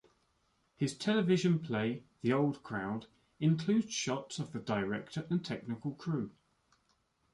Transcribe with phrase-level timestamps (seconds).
[0.77, 3.05] His television play "The Old Crowd"
[3.39, 6.31] includes shots of the director and technical crew.